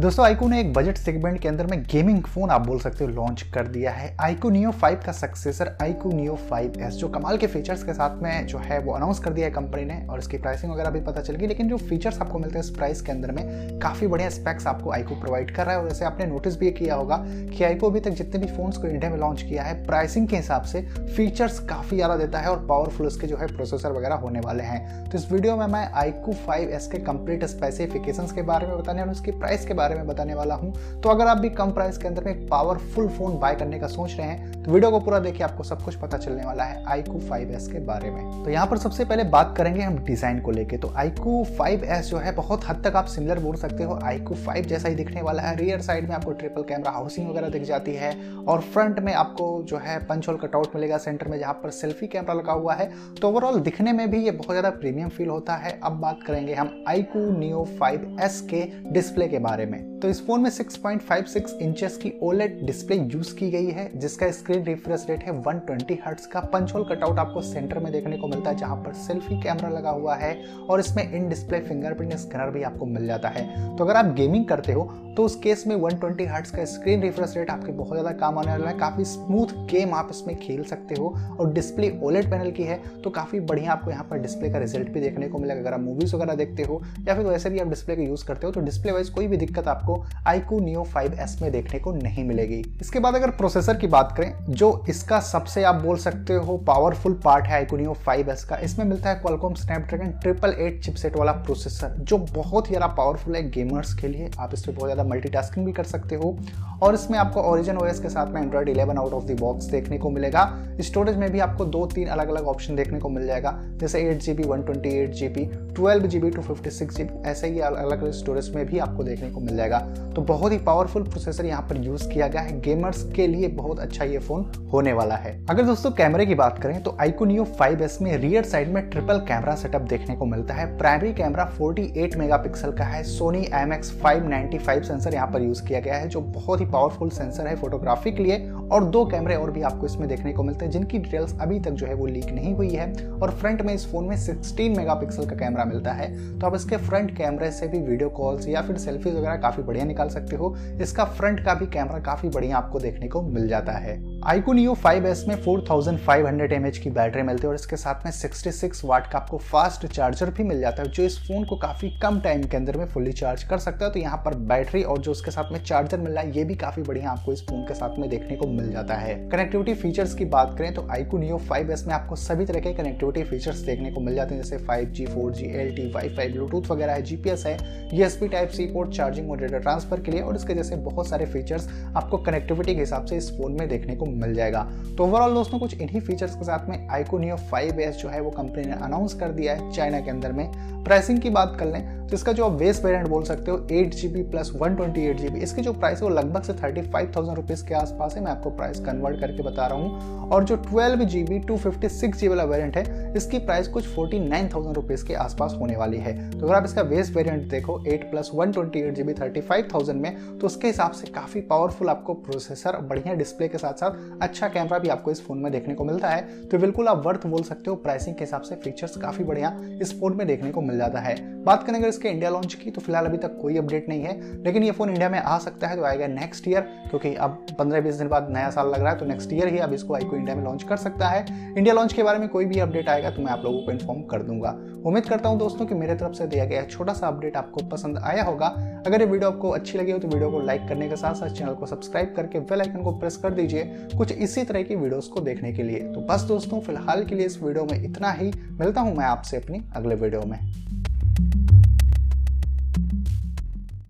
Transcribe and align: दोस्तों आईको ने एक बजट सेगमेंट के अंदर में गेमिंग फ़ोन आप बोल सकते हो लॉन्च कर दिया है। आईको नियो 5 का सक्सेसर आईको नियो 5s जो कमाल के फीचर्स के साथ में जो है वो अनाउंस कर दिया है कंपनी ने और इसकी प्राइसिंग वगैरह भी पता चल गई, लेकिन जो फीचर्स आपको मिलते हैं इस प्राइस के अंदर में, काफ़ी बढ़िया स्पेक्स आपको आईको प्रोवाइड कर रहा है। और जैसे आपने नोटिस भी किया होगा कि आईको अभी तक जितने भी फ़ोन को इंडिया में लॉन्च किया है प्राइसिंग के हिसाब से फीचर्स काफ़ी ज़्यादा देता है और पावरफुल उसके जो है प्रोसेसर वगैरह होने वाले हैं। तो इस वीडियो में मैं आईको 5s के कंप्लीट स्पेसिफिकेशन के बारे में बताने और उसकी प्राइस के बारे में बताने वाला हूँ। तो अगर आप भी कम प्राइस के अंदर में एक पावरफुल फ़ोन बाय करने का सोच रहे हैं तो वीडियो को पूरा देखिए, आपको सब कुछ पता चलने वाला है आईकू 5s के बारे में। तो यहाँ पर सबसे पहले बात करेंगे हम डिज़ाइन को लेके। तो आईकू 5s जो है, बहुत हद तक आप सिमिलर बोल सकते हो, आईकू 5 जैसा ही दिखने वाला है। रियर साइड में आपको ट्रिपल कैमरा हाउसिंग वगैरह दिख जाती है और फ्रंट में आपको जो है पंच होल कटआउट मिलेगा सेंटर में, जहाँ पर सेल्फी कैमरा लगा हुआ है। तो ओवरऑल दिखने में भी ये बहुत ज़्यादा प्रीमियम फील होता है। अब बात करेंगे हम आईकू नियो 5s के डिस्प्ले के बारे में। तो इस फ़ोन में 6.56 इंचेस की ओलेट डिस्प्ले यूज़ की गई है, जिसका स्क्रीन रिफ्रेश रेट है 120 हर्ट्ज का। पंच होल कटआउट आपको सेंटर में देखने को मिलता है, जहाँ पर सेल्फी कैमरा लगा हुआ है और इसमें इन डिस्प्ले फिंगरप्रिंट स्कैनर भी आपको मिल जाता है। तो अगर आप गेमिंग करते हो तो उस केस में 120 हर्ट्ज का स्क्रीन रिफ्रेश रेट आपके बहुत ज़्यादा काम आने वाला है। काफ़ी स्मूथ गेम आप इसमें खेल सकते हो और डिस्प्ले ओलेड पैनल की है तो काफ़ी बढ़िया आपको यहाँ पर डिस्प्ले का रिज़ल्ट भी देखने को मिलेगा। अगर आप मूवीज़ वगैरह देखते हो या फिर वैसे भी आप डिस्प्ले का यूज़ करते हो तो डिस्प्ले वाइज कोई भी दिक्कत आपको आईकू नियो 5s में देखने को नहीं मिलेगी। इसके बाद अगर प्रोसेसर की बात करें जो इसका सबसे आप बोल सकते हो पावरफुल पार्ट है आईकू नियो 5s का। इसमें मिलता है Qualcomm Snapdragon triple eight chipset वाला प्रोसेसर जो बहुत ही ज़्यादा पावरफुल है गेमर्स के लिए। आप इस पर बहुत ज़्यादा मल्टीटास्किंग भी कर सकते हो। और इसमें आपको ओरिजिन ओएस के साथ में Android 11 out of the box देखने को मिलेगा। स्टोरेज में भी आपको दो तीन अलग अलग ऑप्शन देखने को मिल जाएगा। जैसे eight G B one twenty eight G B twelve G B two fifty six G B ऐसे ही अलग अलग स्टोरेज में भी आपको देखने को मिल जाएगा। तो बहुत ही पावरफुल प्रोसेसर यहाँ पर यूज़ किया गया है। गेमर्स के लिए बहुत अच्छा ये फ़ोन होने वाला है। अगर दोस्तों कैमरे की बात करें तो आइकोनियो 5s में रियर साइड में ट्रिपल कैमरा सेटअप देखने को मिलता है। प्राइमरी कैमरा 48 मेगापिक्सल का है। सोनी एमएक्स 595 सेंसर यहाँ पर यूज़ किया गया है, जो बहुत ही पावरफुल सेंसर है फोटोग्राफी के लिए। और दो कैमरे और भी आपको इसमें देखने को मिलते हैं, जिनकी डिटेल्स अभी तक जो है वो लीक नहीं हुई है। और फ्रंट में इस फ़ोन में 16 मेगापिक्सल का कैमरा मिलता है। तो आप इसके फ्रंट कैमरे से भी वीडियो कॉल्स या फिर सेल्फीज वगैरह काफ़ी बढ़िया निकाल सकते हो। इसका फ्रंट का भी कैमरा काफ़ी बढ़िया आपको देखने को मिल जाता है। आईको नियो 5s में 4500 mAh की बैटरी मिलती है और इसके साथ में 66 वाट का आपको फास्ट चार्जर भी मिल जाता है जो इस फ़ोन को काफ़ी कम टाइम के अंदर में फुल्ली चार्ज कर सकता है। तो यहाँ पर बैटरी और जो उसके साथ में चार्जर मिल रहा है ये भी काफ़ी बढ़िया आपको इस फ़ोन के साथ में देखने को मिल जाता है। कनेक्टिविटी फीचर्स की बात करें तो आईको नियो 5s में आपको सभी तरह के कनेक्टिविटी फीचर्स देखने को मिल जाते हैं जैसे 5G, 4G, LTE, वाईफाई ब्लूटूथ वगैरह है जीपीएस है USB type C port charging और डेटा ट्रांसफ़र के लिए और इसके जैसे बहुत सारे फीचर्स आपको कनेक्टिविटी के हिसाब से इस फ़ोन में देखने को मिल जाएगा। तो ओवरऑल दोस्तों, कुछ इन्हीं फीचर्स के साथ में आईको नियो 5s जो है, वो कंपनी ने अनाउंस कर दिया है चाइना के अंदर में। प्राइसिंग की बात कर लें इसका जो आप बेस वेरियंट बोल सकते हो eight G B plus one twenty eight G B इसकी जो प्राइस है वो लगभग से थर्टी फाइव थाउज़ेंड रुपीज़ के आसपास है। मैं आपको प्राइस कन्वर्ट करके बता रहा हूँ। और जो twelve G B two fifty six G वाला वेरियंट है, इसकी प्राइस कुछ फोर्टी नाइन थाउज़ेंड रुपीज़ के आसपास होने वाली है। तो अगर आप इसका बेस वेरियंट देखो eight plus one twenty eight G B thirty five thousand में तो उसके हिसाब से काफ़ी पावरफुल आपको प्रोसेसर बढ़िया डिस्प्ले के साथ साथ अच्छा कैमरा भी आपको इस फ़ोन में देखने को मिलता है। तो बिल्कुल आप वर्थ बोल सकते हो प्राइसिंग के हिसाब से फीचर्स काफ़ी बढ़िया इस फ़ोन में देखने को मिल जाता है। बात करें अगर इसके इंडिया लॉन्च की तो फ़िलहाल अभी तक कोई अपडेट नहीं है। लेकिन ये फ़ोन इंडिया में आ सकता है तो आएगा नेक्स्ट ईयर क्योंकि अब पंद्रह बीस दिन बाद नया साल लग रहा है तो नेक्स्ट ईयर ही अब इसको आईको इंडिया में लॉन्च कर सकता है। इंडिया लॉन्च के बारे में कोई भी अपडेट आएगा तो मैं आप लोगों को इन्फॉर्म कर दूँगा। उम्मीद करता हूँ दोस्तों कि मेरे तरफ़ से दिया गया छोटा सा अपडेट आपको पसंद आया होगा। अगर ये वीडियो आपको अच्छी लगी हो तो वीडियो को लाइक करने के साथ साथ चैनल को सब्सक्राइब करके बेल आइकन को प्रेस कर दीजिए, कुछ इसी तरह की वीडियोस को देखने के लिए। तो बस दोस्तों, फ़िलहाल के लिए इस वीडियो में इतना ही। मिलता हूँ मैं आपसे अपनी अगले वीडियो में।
दोस्तों 0.00 0.24
आईको 0.24 0.46
ने 0.48 0.58
एक 0.60 0.72
बजट 0.72 0.96
सेगमेंट 0.96 1.38
के 1.40 1.48
अंदर 1.48 1.66
में 1.66 1.82
गेमिंग 1.84 2.22
फ़ोन 2.24 2.50
आप 2.50 2.66
बोल 2.66 2.78
सकते 2.80 3.04
हो 3.04 3.10
लॉन्च 3.10 3.42
कर 3.54 3.66
दिया 3.68 3.90
है। 3.92 4.14
आईको 4.20 4.50
नियो 4.50 4.70
5 4.82 5.04
का 5.06 5.12
सक्सेसर 5.12 5.70
आईको 5.82 6.10
नियो 6.10 6.38
5s 6.50 6.94
जो 6.98 7.08
कमाल 7.08 7.36
के 7.38 7.46
फीचर्स 7.46 7.82
के 7.84 7.94
साथ 7.94 8.22
में 8.22 8.46
जो 8.46 8.58
है 8.58 8.78
वो 8.80 8.92
अनाउंस 8.92 9.18
कर 9.18 9.32
दिया 9.32 9.46
है 9.46 9.52
कंपनी 9.52 9.84
ने 9.84 10.00
और 10.06 10.18
इसकी 10.18 10.38
प्राइसिंग 10.38 10.72
वगैरह 10.72 10.90
भी 10.90 11.00
पता 11.00 11.20
चल 11.20 11.34
गई, 11.34 11.46
लेकिन 11.46 11.68
जो 11.68 11.76
फीचर्स 11.78 12.20
आपको 12.20 12.38
मिलते 12.38 12.58
हैं 12.58 12.64
इस 12.64 12.70
प्राइस 12.70 13.02
के 13.02 13.12
अंदर 13.12 13.32
में, 13.32 13.78
काफ़ी 13.80 14.06
बढ़िया 14.06 14.28
स्पेक्स 14.30 14.66
आपको 14.66 14.92
आईको 14.92 15.14
प्रोवाइड 15.16 15.54
कर 15.56 15.66
रहा 15.66 15.74
है। 15.74 15.82
और 15.82 15.88
जैसे 15.88 16.04
आपने 16.04 16.26
नोटिस 16.26 16.58
भी 16.58 16.70
किया 16.70 16.94
होगा 16.94 17.16
कि 17.26 17.62
आईको 17.64 17.90
अभी 17.90 18.00
तक 18.00 18.10
जितने 18.12 18.40
भी 18.40 18.52
फ़ोन 18.52 18.70
को 18.72 18.86
इंडिया 18.86 19.10
में 19.10 19.18
लॉन्च 19.18 19.42
किया 19.42 19.62
है 19.62 19.74
प्राइसिंग 19.86 20.28
के 20.28 20.36
हिसाब 20.36 20.62
से 20.62 20.82
फीचर्स 21.16 21.58
काफ़ी 21.66 21.96
ज़्यादा 21.96 22.16
देता 22.16 22.38
है 22.38 22.50
और 22.50 22.64
पावरफुल 22.66 23.06
उसके 23.06 23.26
जो 23.26 23.36
है 23.36 23.46
प्रोसेसर 23.48 23.92
वगैरह 23.92 24.24
होने 24.24 24.40
वाले 24.40 24.62
हैं। 24.62 25.04
तो 25.10 25.18
इस 25.18 25.30
वीडियो 25.32 25.56
में 25.56 25.66
मैं 25.66 25.86
आईको 25.94 26.32
5s 26.48 26.90
के 26.92 27.04
कंप्लीट 27.04 27.44
स्पेसिफिकेशन 27.46 28.34
के 28.34 28.42
बारे 28.44 28.66
में 28.66 28.76
बताने 28.78 29.02
और 29.02 29.10
उसकी 29.10 29.38
प्राइस 29.38 29.66
के 29.66 29.74
बारे 29.74 29.88
में 29.96 30.06
बताने 30.06 30.34
वाला 30.34 30.54
हूँ। 30.54 31.00
तो 31.00 31.08
अगर 31.08 31.26
आप 31.26 31.38
भी 31.38 31.50
कम 31.50 31.72
प्राइस 31.72 31.98
के 31.98 32.08
अंदर 32.08 32.24
में 32.24 32.32
एक 32.32 32.48
पावरफुल 32.50 33.08
फ़ोन 33.08 33.38
बाय 33.38 33.54
करने 33.54 33.78
का 33.78 33.86
सोच 33.86 34.14
रहे 34.18 34.26
हैं 34.26 34.59
तो 34.60 34.72
वीडियो 34.72 34.90
को 34.90 34.98
पूरा 35.00 35.18
देखिए, 35.18 35.42
आपको 35.42 35.64
सब 35.64 35.82
कुछ 35.82 35.94
पता 35.96 36.16
चलने 36.18 36.44
वाला 36.44 36.64
है 36.64 36.82
आईकू 36.86 37.18
5s 37.20 37.66
के 37.66 37.78
बारे 37.80 38.10
में। 38.10 38.44
तो 38.44 38.50
यहाँ 38.50 38.66
पर 38.66 38.78
सबसे 38.78 39.04
पहले 39.04 39.24
बात 39.24 39.54
करेंगे 39.56 39.82
हम 39.82 39.96
डिज़ाइन 39.98 40.40
को 40.40 40.50
लेके। 40.50 40.76
तो 40.78 40.92
आईकू 40.96 41.44
5s 41.58 42.10
जो 42.10 42.18
है, 42.18 42.32
बहुत 42.32 42.68
हद 42.68 42.82
तक 42.84 42.96
आप 42.96 43.06
सिमिलर 43.06 43.38
बोल 43.38 43.56
सकते 43.56 43.84
हो, 43.84 43.98
आईकू 44.04 44.34
5 44.46 44.66
जैसा 44.66 44.88
ही 44.88 44.94
दिखने 44.94 45.22
वाला 45.22 45.42
है। 45.42 45.56
रियर 45.56 45.80
साइड 45.80 46.08
में 46.08 46.14
आपको 46.16 46.32
ट्रिपल 46.32 46.62
कैमरा 46.62 46.90
हाउसिंग 46.90 47.28
वगैरह 47.30 47.48
दिख 47.48 47.62
जाती 47.62 47.94
है 47.94 48.12
और 48.38 48.60
फ्रंट 48.62 48.98
में 49.00 49.12
आपको 49.14 49.62
जो 49.64 49.78
है 49.78 49.98
पंच 50.06 50.28
होल 50.28 50.36
कटआउट 50.36 50.74
मिलेगा 50.74 50.98
सेंटर 50.98 51.28
में, 51.28 51.38
जहाँ 51.38 51.54
पर 51.54 51.70
सेल्फी 51.70 52.06
कैमरा 52.06 52.34
लगा 52.34 52.52
हुआ 52.52 52.74
है। 52.74 52.90
तो 53.20 53.28
ओवरऑल 53.28 53.60
दिखने 53.60 53.92
में 53.92 54.10
भी 54.10 54.24
ये 54.24 54.30
बहुत 54.32 54.50
ज़्यादा 54.50 54.70
प्रीमियम 54.70 55.08
फील 55.08 55.28
होता 55.28 55.56
है। 55.56 55.78
अब 55.84 56.00
बात 56.00 56.20
करेंगे 56.26 56.54
हम 56.54 56.84
आईकू 56.88 57.30
नियो 57.38 57.66
5s 57.80 58.40
के 58.50 58.62
डिस्प्ले 58.92 59.28
के 59.28 59.38
बारे 59.38 59.66
में। 59.66 59.88
तो 60.00 60.08
इस 60.08 60.24
फ़ोन 60.26 60.40
में 60.40 60.50
6.56 60.50 61.58
इंचेस 61.62 61.96
की 61.96 62.12
ओलेट 62.22 62.60
डिस्प्ले 62.66 62.96
यूज़ 62.96 63.34
की 63.36 63.50
गई 63.50 63.66
है, 63.68 63.90
जिसका 63.94 64.30
स्क्रीन 64.30 64.48
रिफ्रेश 64.54 65.06
रेट 65.08 65.24
है 65.24 65.32
120 65.34 65.98
हर्ट्ज 66.04 66.26
का। 66.26 66.40
पंच 66.52 66.74
होल 66.74 66.84
कटआउट 66.86 67.18
आपको 67.18 67.42
सेंटर 67.42 67.78
में 67.78 67.90
देखने 67.92 68.16
को 68.18 68.28
मिलता 68.28 68.50
है, 68.50 68.56
जहाँ 68.56 68.76
पर 68.76 68.92
सेल्फी 68.96 69.40
कैमरा 69.42 69.68
लगा 69.68 69.90
हुआ 69.90 70.14
है 70.16 70.34
और 70.60 70.80
इसमें 70.80 71.02
इन 71.04 71.28
डिस्प्ले 71.28 71.60
फिंगरप्रिंट 71.60 72.14
स्कैनर 72.16 72.50
भी 72.50 72.62
आपको 72.62 72.86
मिल 72.86 73.06
जाता 73.06 73.28
है। 73.28 73.76
तो 73.76 73.84
अगर 73.84 73.96
आप 73.96 74.14
गेमिंग 74.14 74.44
करते 74.46 74.72
हो 74.72 74.90
तो 75.16 75.24
उस 75.24 75.34
केस 75.36 75.64
में 75.66 75.74
120 75.76 76.26
हर्ट्ज 76.28 76.50
का 76.50 76.64
स्क्रीन 76.64 77.02
रिफ्रेश 77.02 77.36
रेट 77.36 77.50
आपके 77.50 77.72
बहुत 77.72 77.90
ज़्यादा 77.90 78.10
काम 78.18 78.38
आने 78.38 78.50
वाला 78.50 78.68
है। 78.68 78.78
काफ़ी 78.78 79.04
स्मूथ 79.04 79.54
गेम 79.70 79.94
आप 79.94 80.08
इसमें 80.10 80.36
खेल 80.38 80.62
सकते 80.64 80.94
हो 80.94 81.08
और 81.40 81.52
डिस्प्ले 81.52 81.90
ओलेड 82.02 82.30
पैनल 82.30 82.50
की 82.50 82.62
है 82.62 82.78
तो 83.02 83.10
काफ़ी 83.10 83.40
बढ़िया 83.42 83.72
आपको 83.72 83.90
यहाँ 83.90 84.04
पर 84.10 84.18
डिस्प्ले 84.18 84.50
का 84.50 84.58
रिज़ल्ट 84.58 84.88
भी 84.88 85.00
देखने 85.00 85.28
को 85.28 85.38
मिलेगा। 85.38 85.60
अगर 85.60 85.74
आप 85.74 85.80
मूवीज़ 85.80 86.14
वगैरह 86.16 86.34
देखते 86.34 86.62
हो 86.62 86.80
या 87.08 87.14
फिर 87.14 87.26
वैसे 87.26 87.50
भी 87.50 87.58
आप 87.58 87.68
डिस्प्ले 87.68 87.96
का 87.96 88.02
यूज़ 88.02 88.24
करते 88.26 88.46
हो 88.46 88.52
तो 88.52 88.60
डिस्प्ले 88.60 88.92
वाइज 88.92 89.08
कोई 89.10 89.26
भी 89.26 89.36
दिक्कत 89.36 89.68
आपको 89.68 90.02
आईकू 90.26 90.60
नियो 90.60 90.84
5s 90.94 91.40
में 91.42 91.50
देखने 91.52 91.78
को 91.78 91.92
नहीं 91.94 92.24
मिलेगी। 92.24 92.62
इसके 92.80 92.98
बाद 92.98 93.14
अगर 93.14 93.30
प्रोसेसर 93.32 93.76
की 93.76 93.86
बात 93.88 94.14
करें 94.16 94.49
जो 94.50 94.84
इसका 94.88 95.18
सबसे 95.20 95.62
आप 95.64 95.74
बोल 95.74 95.96
सकते 95.98 96.34
हो 96.36 96.56
पावरफुल 96.66 97.12
पार्ट 97.24 97.46
है 97.46 97.54
आईकू 97.54 97.76
नियो 97.76 97.94
5s 98.06 98.42
का। 98.44 98.56
इसमें 98.58 98.84
मिलता 98.84 99.10
है 99.10 99.14
Qualcomm 99.16 99.54
Snapdragon 99.54 100.10
triple 100.22 100.54
eight 100.58 100.80
chipset 100.84 101.16
वाला 101.16 101.32
प्रोसेसर 101.34 101.94
जो 102.00 102.18
बहुत 102.18 102.66
ही 102.66 102.74
ज़्यादा 102.74 102.86
पावरफुल 102.94 103.36
है 103.36 103.42
गेमर्स 103.50 103.92
के 103.94 104.08
लिए। 104.08 104.30
आप 104.38 104.54
इस 104.54 104.64
पर 104.66 104.72
बहुत 104.72 104.86
ज़्यादा 104.86 105.08
मल्टीटास्किंग 105.10 105.66
भी 105.66 105.72
कर 105.72 105.84
सकते 105.84 106.14
हो। 106.14 106.36
और 106.82 106.94
इसमें 106.94 107.18
आपको 107.18 107.42
ओरिजिन 107.42 107.76
ओएस 107.76 108.00
के 108.00 108.08
साथ 108.08 108.32
में 108.32 108.40
Android 108.42 108.68
11 108.68 108.98
out 108.98 109.12
of 109.12 109.24
the 109.24 109.38
box 109.40 109.64
देखने 109.66 109.98
को 109.98 110.10
मिलेगा। 110.10 110.44
स्टोरेज 110.80 111.16
में 111.16 111.30
भी 111.32 111.40
आपको 111.40 111.64
दो 111.66 111.84
तीन 111.86 112.08
अलग 112.08 112.28
अलग 112.28 112.46
ऑप्शन 112.48 112.76
देखने 112.76 112.98
को 113.00 113.08
मिल 113.08 113.26
जाएगा। 113.26 113.58
जैसे 113.80 114.00
eight 114.02 114.22
G 114.22 114.32
B 114.32 114.42
one 114.44 114.62
twenty 114.62 114.96
eight 114.98 115.12
G 115.12 115.28
B 115.28 115.44
twelve 115.74 116.06
G 116.06 116.18
B 116.18 116.30
two 116.30 116.42
fifty 116.42 116.70
six 116.70 116.96
G 116.96 117.04
B 117.04 117.28
ऐसे 117.30 117.48
ही 117.48 117.60
अलग 117.60 117.78
अलग 117.80 118.10
स्टोरेज 118.12 118.54
में 118.54 118.64
भी 118.66 118.78
आपको 118.78 119.04
देखने 119.04 119.30
को 119.30 119.40
मिल 119.40 119.56
जाएगा। 119.56 119.78
तो 120.16 120.22
बहुत 120.24 120.52
ही 120.52 120.58
पावरफुल 120.60 121.02
प्रोसेसर 121.04 121.46
यहाँ 121.46 121.62
पर 121.62 121.84
यूज़ 121.84 122.08
किया 122.08 122.28
गया 122.28 122.42
है। 122.42 122.60
गेमर्स 122.60 123.02
के 123.12 123.26
लिए 123.26 123.48
बहुत 123.50 123.80
अच्छा 123.80 124.04
ये 124.04 124.18
फ़ोन 124.20 124.39
होने 124.72 124.92
वाला 124.92 125.14
है। 125.14 125.32
अगर 125.50 125.62
दोस्तों 125.62 125.90
कैमरे 125.90 126.26
की 126.26 126.34
बात 126.34 126.58
करें 126.58 126.82
तो 126.82 126.96
आइकोनियो 127.00 127.44
5s 127.60 128.00
में 128.02 128.16
रियर 128.16 128.44
साइड 128.44 128.68
में 128.68 128.88
ट्रिपल 128.90 129.18
कैमरा 129.18 129.54
सेटअप 129.54 129.82
देखने 129.82 130.16
को 130.16 130.26
मिलता 130.26 130.54
है। 130.54 130.66
प्राइमरी 130.78 131.12
कैमरा 131.14 131.44
48 131.52 132.16
मेगापिक्सल 132.16 132.72
का 132.72 132.84
है। 132.84 133.02
सोनी 133.02 133.46
एमएक्स 133.54 133.90
595 134.00 134.84
सेंसर 134.84 135.14
यहाँ 135.14 135.26
पर 135.26 135.42
यूज़ 135.42 135.62
किया 135.64 135.80
गया 135.80 135.94
है, 135.94 136.08
जो 136.08 136.20
बहुत 136.20 136.60
ही 136.60 136.66
पावरफुल 136.66 137.10
सेंसर 137.10 137.46
है 137.46 137.56
फोटोग्राफी 137.56 138.12
के 138.12 138.22
लिए। 138.22 138.50
और 138.72 138.84
दो 138.84 139.04
कैमरे 139.04 139.34
और 139.34 139.50
भी 139.50 139.62
आपको 139.62 139.86
इसमें 139.86 140.08
देखने 140.08 140.32
को 140.32 140.42
मिलते 140.42 140.64
हैं, 140.64 140.72
जिनकी 140.72 140.98
डिटेल्स 140.98 141.38
अभी 141.40 141.60
तक 141.60 141.70
जो 141.70 141.86
है 141.86 141.94
वो 141.94 142.06
लीक 142.06 142.30
नहीं 142.30 142.54
हुई 142.54 142.68
है। 142.68 142.92
और 143.12 143.30
फ्रंट 143.30 143.62
में 143.62 143.74
इस 143.74 143.90
फ़ोन 143.92 144.04
में 144.04 144.16
16 144.18 144.76
मेगापिक्सल 144.76 145.26
का 145.26 145.36
कैमरा 145.36 145.64
मिलता 145.64 145.92
है। 145.92 146.08
तो 146.38 146.46
आप 146.46 146.54
इसके 146.54 146.76
फ्रंट 146.76 147.16
कैमरे 147.16 147.50
से 147.50 147.68
भी 147.68 147.78
वीडियो 147.80 148.08
कॉल्स 148.10 148.48
या 148.48 148.62
फिर 148.62 148.76
सेल्फीज 148.76 149.14
वगैरह 149.14 149.36
काफ़ी 149.36 149.62
बढ़िया 149.62 149.84
निकाल 149.84 150.08
सकते 150.08 150.36
हो। 150.36 150.54
इसका 150.82 151.04
फ्रंट 151.04 151.44
का 151.44 151.54
भी 151.54 151.66
कैमरा 151.66 151.98
काफ़ी 152.00 152.28
बढ़िया 152.28 152.56
आपको 152.56 152.80
देखने 152.80 153.08
को 153.08 153.22
मिल 153.22 153.48
जाता 153.48 153.72
है। 153.72 153.98
आईको 154.26 154.52
नियो 154.52 154.74
5s 154.76 155.20
में 155.28 155.34
4500 155.44 156.56
mAh 156.62 156.78
की 156.78 156.90
बैटरी 156.90 157.22
मिलती 157.22 157.42
है 157.42 157.48
और 157.48 157.54
इसके 157.54 157.76
साथ 157.76 158.04
में 158.04 158.10
66 158.12 158.84
वाट 158.84 159.06
का 159.12 159.18
आपको 159.18 159.38
फास्ट 159.42 159.86
चार्जर 159.86 160.30
भी 160.30 160.42
मिल 160.44 160.60
जाता 160.60 160.82
है 160.82 160.88
जो 160.88 161.02
इस 161.02 161.16
फ़ोन 161.18 161.44
को 161.44 161.56
काफ़ी 161.56 161.88
कम 162.02 162.18
टाइम 162.20 162.42
के 162.42 162.56
अंदर 162.56 162.76
में 162.76 162.84
फुल्ली 162.86 163.12
चार्ज 163.12 163.42
कर 163.42 163.58
सकता 163.58 163.84
है। 163.84 163.92
तो 163.92 163.98
यहाँ 163.98 164.16
पर 164.24 164.34
बैटरी 164.50 164.82
और 164.82 164.98
जो 164.98 165.10
उसके 165.10 165.30
साथ 165.30 165.52
में 165.52 165.62
चार्जर 165.64 166.00
मिल 166.00 166.12
रहा 166.12 166.24
है 166.24 166.36
ये 166.36 166.44
भी 166.44 166.54
काफ़ी 166.54 166.82
बढ़िया 166.82 167.10
आपको 167.10 167.32
इस 167.32 167.42
फ़ोन 167.46 167.62
के 167.62 167.74
साथ 167.74 167.98
में 167.98 168.08
देखने 168.10 168.36
को 168.36 168.46
मिल 168.48 168.70
जाता 168.72 168.94
है। 168.94 169.14
कनेक्टिविटी 169.30 169.74
फीचर्स 169.74 170.14
की 170.14 170.24
बात 170.26 170.54
करें 170.58 170.72
तो 170.74 170.86
आईको 170.90 171.18
नियो 171.18 171.40
5s 171.52 171.86
में 171.86 171.94
आपको 171.94 172.16
सभी 172.16 172.46
तरह 172.46 172.60
के 172.60 172.72
कनेक्टिविटी 172.74 173.24
फीचर्स 173.30 173.60
देखने 173.66 173.92
को 173.92 174.00
मिल 174.00 174.14
जाते 174.14 174.34
हैं 174.34 174.42
जैसे 174.42 174.58
5G, 174.66 175.08
4G, 175.08 175.50
LTE, 175.64 175.92
वाईफाई 175.94 176.28
ब्लूटूथ 176.28 176.70
वगैरह 176.70 176.92
है 176.92 177.02
जीपीएस 177.04 177.46
है 177.46 177.56
USB 177.94 178.28
type 178.28 178.50
C 178.50 178.66
port 178.74 178.94
charging 178.96 179.30
और 179.30 179.40
डेटा 179.40 179.58
ट्रांसफ़र 179.58 180.00
के 180.00 180.12
लिए 180.12 180.20
और 180.20 180.36
इसके 180.36 180.54
जैसे 180.54 180.76
बहुत 180.90 181.08
सारे 181.08 181.26
फीचर्स 181.32 181.68
आपको 181.96 182.18
कनेक्टिविटी 182.20 182.74
के 182.74 182.80
हिसाब 182.80 183.06
से 183.06 183.16
इस 183.16 183.32
फ़ोन 183.38 183.58
में 183.60 183.68
देखने 183.68 183.96
को 183.96 184.08
मिल 184.10 184.34
जाएगा। 184.34 184.72
तो 184.98 185.04
ओवरऑल 185.04 185.34
दोस्तों, 185.34 185.58
कुछ 185.58 185.80
इन्हीं 185.80 186.00
फीचर्स 186.00 186.34
के 186.34 186.44
साथ 186.44 186.68
में 186.68 186.88
आईको 186.88 187.18
नियो 187.18 187.36
5s 187.36 187.96
जो 187.96 188.08
है, 188.08 188.20
वो 188.20 188.30
कंपनी 188.30 188.64
ने 188.64 188.72
अनाउंस 188.72 189.14
कर 189.14 189.28
दिया 189.28 189.54
है 189.54 189.72
चाइना 189.72 190.00
के 190.00 190.10
अंदर 190.10 190.32
में। 190.32 190.50
प्राइसिंग 190.84 191.18
की 191.18 191.30
बात 191.30 191.56
कर 191.60 191.66
लें 191.66 191.99
इसका 192.12 192.32
जो 192.32 192.44
आप 192.44 192.52
बेस 192.52 192.80
वेरियंट 192.84 193.08
बोल 193.08 193.24
सकते 193.24 193.50
हो 193.50 193.66
eight 193.72 193.94
G 193.94 194.08
B 194.08 194.22
plus 194.30 194.50
one 194.56 194.76
twenty 194.76 195.04
eight 195.06 195.16
G 195.16 195.28
B 195.28 195.40
इसकी 195.40 195.62
जो 195.62 195.72
प्राइस 195.72 195.98
है 195.98 196.08
वो 196.08 196.14
लगभग 196.14 196.42
से 196.42 196.52
थर्टी 196.54 196.82
फाइव 196.82 197.12
थाउज़ेंड 197.16 197.36
रुपीज़ 197.36 197.64
के 197.66 197.74
आसपास 197.74 198.14
है। 198.16 198.22
मैं 198.24 198.30
आपको 198.30 198.50
प्राइस 198.50 198.80
कन्वर्ट 198.80 199.20
करके 199.20 199.42
बता 199.42 199.66
रहा 199.66 199.78
हूँ। 199.78 200.28
और 200.30 200.44
जो 200.44 200.56
twelve 200.58 201.04
G 201.04 201.22
B 201.24 201.38
two 201.38 201.56
fifty 201.56 201.88
six 201.88 202.18
G 202.18 202.28
वाला 202.28 202.44
वेरियंट 202.44 202.76
है, 202.76 203.12
इसकी 203.16 203.38
प्राइस 203.40 203.68
कुछ 203.68 203.86
फोर्टी 203.86 204.18
नाइन 204.20 204.48
थाउज़ेंड 204.48 204.76
रुपीज़ 204.76 205.04
के 205.06 205.14
आसपास 205.16 205.56
होने 205.60 205.76
वाली 205.76 205.98
है। 205.98 206.14
तो 206.30 206.46
अगर 206.46 206.54
आप 206.54 206.64
इसका 206.64 206.82
बेस 206.84 207.10
वेरियंट 207.16 207.48
देखो 207.50 207.78
eight 207.86 208.10
plus 208.10 208.30
one 208.34 208.52
twenty 208.52 208.80
eight 208.80 208.94
G 208.94 209.02
B 209.02 209.12
thirty 209.12 209.40
five 209.40 209.68
thousand 209.74 210.00
में 210.02 210.38
तो 210.38 210.46
उसके 210.46 210.66
हिसाब 210.66 210.92
से 210.92 211.06
काफ़ी 211.10 211.40
पावरफुल 211.42 211.88
आपको 211.88 212.14
प्रोसेसर 212.16 212.76
बढ़िया 212.90 213.14
डिस्प्ले 213.14 213.48
के 213.48 213.58
साथ 213.58 213.74
साथ 213.74 214.22
अच्छा 214.22 214.48
कैमरा 214.48 214.78
भी 214.78 214.88
आपको 214.88 215.10
इस 215.10 215.24
फ़ोन 215.26 215.38
में 215.38 215.50
देखने 215.52 215.74
को 215.74 215.84
मिलता 215.84 216.08
है। 216.08 216.48
तो 216.48 216.58
बिल्कुल 216.58 216.88
आप 216.88 217.06
वर्थ 217.06 217.26
बोल 217.26 217.42
सकते 217.42 217.70
हो 217.70 217.76
प्राइसिंग 217.78 218.16
के 218.16 218.24
हिसाब 218.24 218.42
से 218.42 218.56
फीचर्स 218.56 218.96
काफ़ी 218.98 219.24
बढ़िया 219.24 219.56
इस 219.82 219.98
फ़ोन 220.00 220.16
में 220.16 220.26
देखने 220.26 220.50
को 220.50 220.60
मिल 220.60 220.78
जाता 220.78 221.00
है। 221.00 221.14
बात 221.44 221.66
करें 221.66 221.78
अगर 221.78 221.88
इसके 222.00 222.08
इंडिया 222.08 222.28
लॉन्च 222.30 222.54
की 222.54 222.70
तो 222.70 222.80
फ़िलहाल 222.80 223.06
अभी 223.06 223.18
तक 223.18 223.36
कोई 223.40 223.56
अपडेट 223.58 223.88
नहीं 223.88 224.02
है। 224.02 224.42
लेकिन 224.44 224.62
ये 224.62 224.70
फ़ोन 224.72 224.90
इंडिया 224.90 225.08
में 225.10 225.18
आ 225.18 225.36
सकता 225.38 225.66
है 225.68 225.76
तो 225.76 225.82
आएगा 225.84 226.06
नेक्स्ट 226.08 226.46
ईयर 226.48 226.60
क्योंकि 226.90 227.14
अब 227.16 227.46
पंद्रह 227.58 227.80
बीस 227.80 227.94
दिन 227.94 228.08
बाद 228.08 228.28
नया 228.30 228.50
साल 228.50 228.68
लग 228.68 228.80
रहा 228.80 228.92
है 228.92 228.98
तो 228.98 229.06
नेक्स्ट 229.06 229.32
ईयर 229.32 229.48
ही 229.48 229.58
अब 229.58 229.72
इसको 229.72 229.94
आईको 229.94 230.16
इंडिया 230.16 230.36
में 230.36 230.42
लॉन्च 230.44 230.62
कर 230.62 230.76
सकता 230.78 231.08
है। 231.08 231.24
इंडिया 231.56 231.74
लॉन्च 231.74 231.92
के 231.92 232.02
बारे 232.02 232.18
में 232.18 232.28
कोई 232.28 232.44
भी 232.44 232.58
अपडेट 232.60 232.88
आएगा 232.88 233.10
तो 233.10 233.22
मैं 233.22 233.32
आप 233.32 233.42
लोगों 233.44 233.60
को 233.62 233.72
इन्फॉर्म 233.72 234.02
कर 234.10 234.22
दूँगा। 234.22 234.50
उम्मीद 234.86 235.06
करता 235.06 235.28
हूँ 235.28 235.38
दोस्तों 235.38 235.66
कि 235.66 235.74
मेरे 235.74 235.94
तरफ़ 235.94 236.12
से 236.14 236.26
दिया 236.26 236.44
गया 236.44 236.62
छोटा 236.66 236.92
सा 236.92 237.06
अपडेट 237.08 237.36
आपको 237.36 237.66
पसंद 237.68 237.98
आया 238.00 238.22
होगा। 238.24 238.46
अगर 238.86 239.00
ये 239.00 239.06
वीडियो 239.06 239.30
आपको 239.30 239.50
अच्छी 239.50 239.78
लगी 239.78 239.92
हो 239.92 239.98
तो 239.98 240.08
वीडियो 240.08 240.30
को 240.30 240.40
लाइक 240.42 240.66
करने 240.68 240.88
के 240.88 240.96
साथ 240.96 241.14
साथ 241.14 241.34
चैनल 241.38 241.54
को 241.54 241.66
सब्सक्राइब 241.66 242.14
करके 242.16 242.40
बेल 242.42 242.60
आइकन 242.60 242.82
को 242.82 242.92
प्रेस 242.92 243.16
कर 243.16 243.34
दीजिए, 243.34 243.64
कुछ 243.98 244.12
इसी 244.12 244.44
तरह 244.44 244.62
की 244.62 244.76
वीडियोस 244.76 245.08
को 245.08 245.20
देखने 245.20 245.52
के 245.52 245.62
लिए। 245.62 245.80
तो 245.92 246.06
बस 246.10 246.22
दोस्तों, 246.28 246.60
फ़िलहाल 246.60 247.04
के 247.04 247.14
लिए 247.14 247.26
इस 247.26 247.42
वीडियो 247.42 247.64
में 247.64 247.82
इतना 247.82 248.12
ही। 248.12 248.32
मिलता 248.60 248.80
हूँ 248.80 248.96
मैं 248.96 249.04
आपसे 249.04 249.36
अपनी 249.36 249.62
अगले 249.76 249.94
वीडियो 249.96 250.22
में। 250.22 250.38